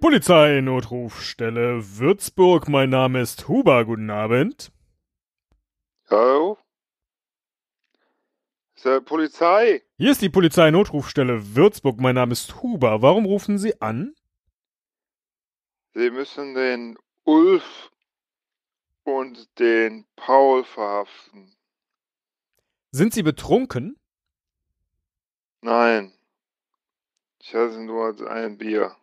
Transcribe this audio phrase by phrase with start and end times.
[0.00, 2.70] Polizeinotrufstelle Würzburg.
[2.70, 3.84] Mein Name ist Huber.
[3.84, 4.72] Guten Abend.
[6.08, 6.56] Hallo?
[8.74, 9.82] Ist der Polizei?
[9.98, 12.00] Hier ist die Polizeinotrufstelle Würzburg.
[12.00, 13.02] Mein Name ist Huber.
[13.02, 14.14] Warum rufen Sie an?
[15.92, 17.90] Sie müssen den Ulf
[19.04, 21.54] und den Paul verhaften.
[22.90, 23.98] Sind Sie betrunken?
[25.60, 26.14] Nein.
[27.38, 28.96] Ich hatte nur ein Bier.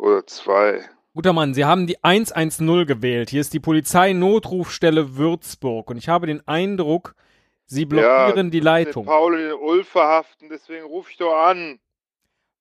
[0.00, 0.88] Oder zwei.
[1.12, 3.28] Guter Mann, Sie haben die 110 gewählt.
[3.28, 5.90] Hier ist die Polizeinotrufstelle Würzburg.
[5.90, 7.14] Und ich habe den Eindruck,
[7.66, 9.04] Sie blockieren ja, die Leitung.
[9.04, 11.80] Den Paul und den Ulf verhaften, deswegen rufe ich doch an.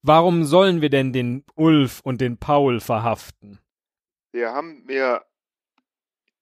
[0.02, 3.60] Warum sollen wir denn den Ulf und den Paul verhaften?
[4.34, 5.24] Die haben mir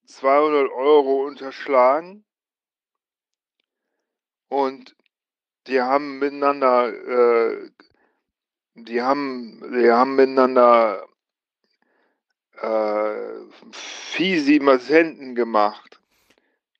[0.05, 2.25] 200 Euro unterschlagen
[4.49, 4.95] und
[5.67, 7.69] die haben miteinander, äh,
[8.85, 11.05] die haben, die haben miteinander
[12.53, 15.99] äh, fiese Händen gemacht.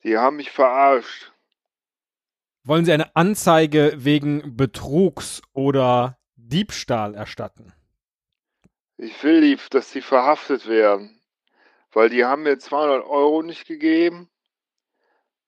[0.03, 1.31] Die haben mich verarscht.
[2.63, 7.73] Wollen Sie eine Anzeige wegen Betrugs oder Diebstahl erstatten?
[8.97, 11.21] Ich will, die, dass sie verhaftet werden,
[11.91, 14.29] weil die haben mir 200 Euro nicht gegeben,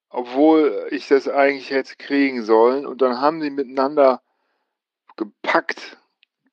[0.09, 2.86] obwohl ich das eigentlich hätte kriegen sollen.
[2.86, 4.22] Und dann haben sie miteinander
[5.17, 5.97] gepackt,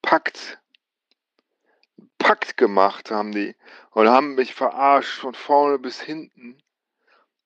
[0.07, 0.59] packt,
[2.17, 3.55] Pakt gemacht haben die
[3.91, 6.57] und haben mich verarscht von vorne bis hinten,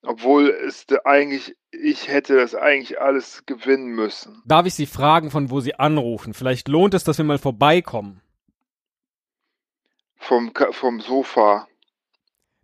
[0.02, 4.42] obwohl es eigentlich ich hätte das eigentlich alles gewinnen müssen.
[4.44, 6.34] Darf ich Sie fragen, von wo Sie anrufen?
[6.34, 8.20] Vielleicht lohnt es, dass wir mal vorbeikommen.
[10.16, 11.68] Vom, vom Sofa.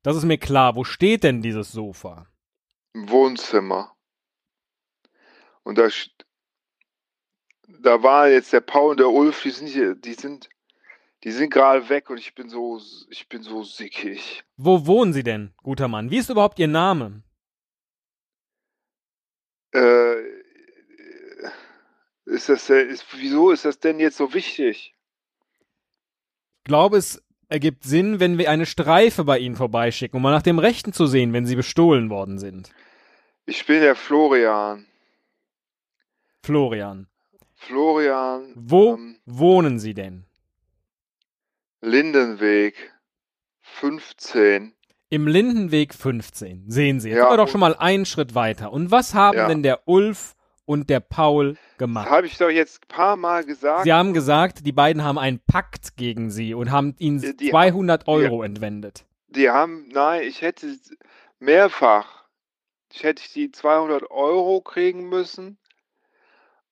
[0.03, 0.75] Das ist mir klar.
[0.75, 2.27] Wo steht denn dieses Sofa?
[2.95, 3.93] Im Wohnzimmer.
[5.63, 5.89] Und da,
[7.67, 10.49] da war jetzt der Paul und der Ulf, die sind, die sind,
[11.25, 14.45] die sind gerade weg und ich bin so, ich bin so sickig.
[14.57, 16.11] Wo wohnen Sie denn, guter Mann?
[16.11, 17.23] Wie ist überhaupt Ihr Name?
[19.73, 20.17] Äh,
[22.25, 24.95] ist das, ist, wieso ist das denn jetzt so wichtig?
[26.59, 30.43] Ich glaube, es ergibt Sinn, wenn wir eine Streife bei Ihnen vorbeischicken, um mal nach
[30.43, 32.71] dem Rechten zu sehen, wenn Sie bestohlen worden sind.
[33.45, 34.87] Ich bin der Florian.
[36.43, 37.07] Florian.
[37.67, 38.53] Florian.
[38.55, 40.25] Wo ähm, wohnen Sie denn?
[41.81, 42.93] Lindenweg
[43.61, 44.73] 15.
[45.11, 46.71] Im Lindenweg 15.
[46.71, 48.73] Sehen Sie, jetzt ja, sind wir doch schon mal einen Schritt weiter.
[48.73, 49.49] Und was haben ja.
[49.49, 52.09] denn der Ulf und der Paul gemacht?
[52.09, 53.85] Habe ich doch jetzt ein paar Mal gesagt.
[53.85, 57.51] Sie haben gesagt, die beiden haben einen Pakt gegen Sie und haben Ihnen die, die
[57.51, 59.05] 200 Euro die, entwendet.
[59.29, 60.69] Die haben, nein, ich hätte
[61.41, 62.25] mehrfach,
[62.93, 65.59] ich hätte die 200 Euro kriegen müssen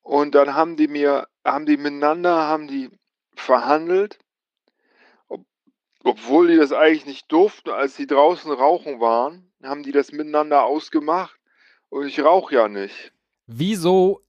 [0.05, 2.91] und dann haben die mir, haben die miteinander, haben die
[3.35, 4.21] verhandelt
[6.05, 10.65] obwohl die das eigentlich nicht durften, als die draußen rauchen waren, haben die das miteinander
[10.65, 11.41] ausgemacht
[11.89, 13.13] und ich rauche ja nicht.
[13.47, 14.23] Wieso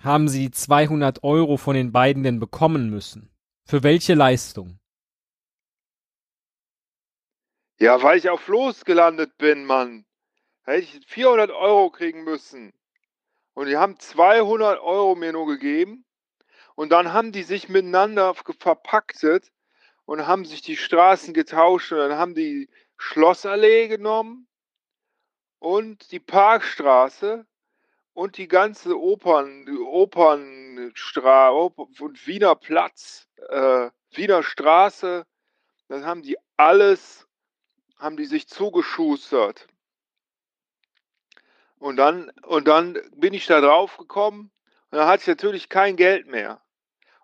[0.00, 3.30] haben sie 200 Euro von den beiden denn bekommen müssen?
[3.66, 4.78] Für welche Leistung?
[7.78, 10.06] Ja, weil ich auf Los gelandet bin, Mann.
[10.64, 12.72] Hätte ich 400 Euro kriegen müssen.
[13.54, 16.04] Und die haben 200 Euro mir nur gegeben.
[16.74, 19.50] Und dann haben die sich miteinander verpacktet
[20.06, 24.48] und haben sich die Straßen getauscht und dann haben die Schlossallee genommen
[25.58, 27.46] und die Parkstraße
[28.14, 31.54] und die ganze Opern, Opernstraße
[32.02, 35.26] und Wiener Platz, äh, Wiener Straße,
[35.88, 37.26] dann haben die alles,
[37.96, 39.68] haben die sich zugeschustert.
[41.80, 44.52] Und dann, und dann bin ich da drauf gekommen
[44.90, 46.62] und dann hatte ich natürlich kein Geld mehr.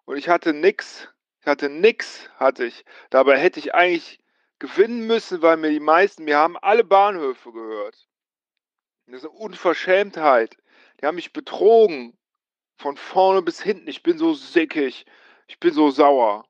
[0.05, 1.09] Und ich hatte nichts
[1.47, 2.85] ich hatte nichts, hatte ich.
[3.09, 4.19] Dabei hätte ich eigentlich
[4.59, 8.09] gewinnen müssen, weil mir die meisten, mir haben alle Bahnhöfe gehört.
[9.07, 10.57] Das ist eine Unverschämtheit.
[11.01, 12.19] Die haben mich betrogen.
[12.79, 13.87] Von vorne bis hinten.
[13.87, 15.07] Ich bin so sickig.
[15.47, 16.49] Ich bin so sauer.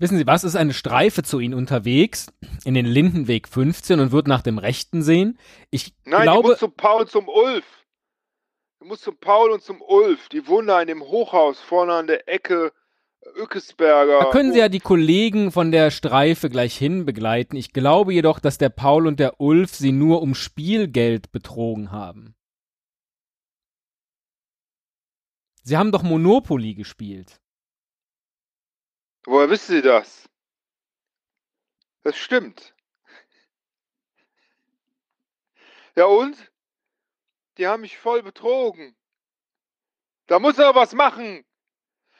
[0.00, 0.44] Wissen Sie was?
[0.44, 2.32] Ist eine Streife zu Ihnen unterwegs
[2.64, 5.38] in den Lindenweg 15 und wird nach dem Rechten sehen?
[5.70, 6.42] Ich Nein, glaube.
[6.42, 7.64] Du musst zum Paul zum Ulf.
[8.78, 10.28] Du musst zum Paul und zum Ulf.
[10.28, 12.72] Die wohnen da in dem Hochhaus vorne an der Ecke
[13.36, 14.20] Ückesberger.
[14.20, 17.56] Da können Sie ja die Kollegen von der Streife gleich hin begleiten.
[17.56, 22.36] Ich glaube jedoch, dass der Paul und der Ulf Sie nur um Spielgeld betrogen haben.
[25.64, 27.40] Sie haben doch Monopoly gespielt.
[29.24, 30.28] Woher wissen Sie das?
[32.02, 32.74] Das stimmt.
[35.96, 36.52] Ja und?
[37.58, 38.96] Die haben mich voll betrogen.
[40.28, 41.44] Da muss er was machen.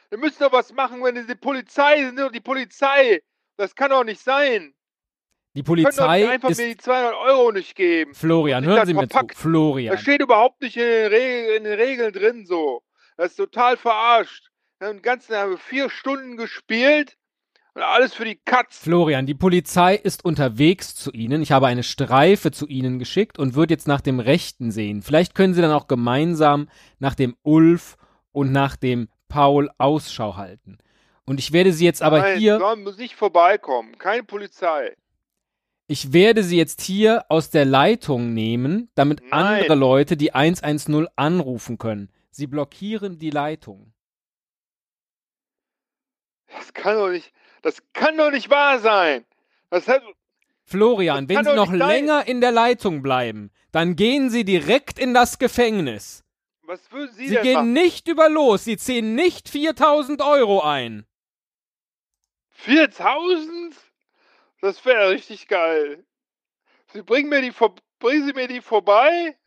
[0.09, 3.23] Wir müssen doch was machen, wenn die Polizei sind, die Polizei.
[3.57, 4.75] Das kann doch nicht sein.
[5.55, 6.59] Die Die können doch Polizei nicht einfach ist...
[6.59, 8.15] mir die 200 Euro nicht geben.
[8.15, 9.19] Florian, hören Sie mir zu.
[9.35, 9.93] Florian.
[9.93, 12.83] Das steht überhaupt nicht in den, Regel, in den Regeln drin so.
[13.17, 14.51] Das ist total verarscht.
[14.79, 17.17] Wir haben den ganzen haben wir vier Stunden gespielt
[17.75, 18.79] und alles für die Katz.
[18.79, 21.43] Florian, die Polizei ist unterwegs zu Ihnen.
[21.43, 25.03] Ich habe eine Streife zu Ihnen geschickt und wird jetzt nach dem Rechten sehen.
[25.03, 26.69] Vielleicht können Sie dann auch gemeinsam
[27.01, 27.97] nach dem Ulf
[28.31, 30.79] und nach dem Paul Ausschau halten.
[31.25, 33.99] Und ich werde Sie jetzt aber Nein, hier, sollen muss nicht vorbeikommen.
[33.99, 34.97] Keine Polizei.
[35.89, 39.33] ich werde Sie jetzt hier aus der Leitung nehmen, damit Nein.
[39.33, 42.11] andere Leute die 110 anrufen können.
[42.31, 43.93] Sie blockieren die Leitung.
[46.49, 49.25] Das kann doch nicht, das kann doch nicht wahr sein.
[49.71, 50.03] Das hat,
[50.65, 55.39] Florian, wenn Sie noch länger in der Leitung bleiben, dann gehen Sie direkt in das
[55.39, 56.25] Gefängnis.
[56.63, 57.73] was würden Sie, Sie denn gehen machen?
[57.73, 58.65] nicht über los.
[58.65, 61.07] Sie ziehen nicht 4000 Euro ein.
[62.51, 63.75] 4000?
[64.61, 66.05] Das wäre richtig geil.
[66.93, 67.53] Sie bringen mir die
[67.99, 69.38] bringen Sie mir die vorbei?